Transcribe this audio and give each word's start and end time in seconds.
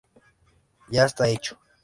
Ya 0.89 1.05
está 1.05 1.27
hecho. 1.27 1.59